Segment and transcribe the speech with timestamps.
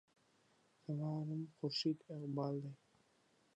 [0.83, 2.71] زما نوم خورشید اقبال دے.